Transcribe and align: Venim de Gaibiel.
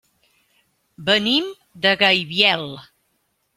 Venim 1.09 1.53
de 1.85 1.93
Gaibiel. 2.05 2.69